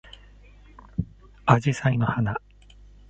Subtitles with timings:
[1.45, 2.35] あじさいの花